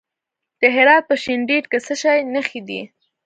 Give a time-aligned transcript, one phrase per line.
[0.61, 2.81] د هرات په شینډنډ کې د څه شي نښې دي؟